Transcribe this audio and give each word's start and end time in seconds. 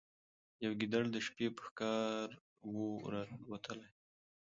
یو 0.63 0.71
ګیدړ 0.79 1.03
د 1.11 1.17
شپې 1.25 1.47
په 1.55 1.61
ښکار 1.67 2.27
وو 2.73 2.87
راوتلی 3.13 3.89